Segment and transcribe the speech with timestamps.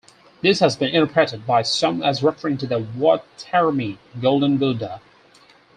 [0.41, 4.99] This has been interpreted by some as referring to the Wat Traimit Golden Buddha.